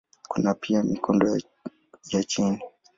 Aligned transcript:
Kuna 0.27 0.53
pia 0.53 0.83
mikondo 0.83 1.37
ya 2.11 2.23
chini. 2.23 2.61